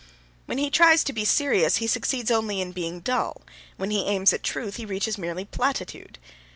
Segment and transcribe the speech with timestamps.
[0.47, 3.43] When he tries to be serious he succeeds only in being dull,
[3.77, 6.17] when he aims at truth he reaches merely platitude.